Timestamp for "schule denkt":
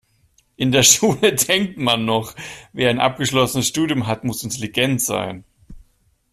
0.81-1.77